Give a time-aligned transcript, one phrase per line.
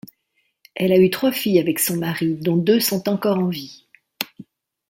[0.73, 3.85] Elle a eu trois filles avec son mari dont deux sont encore en vie.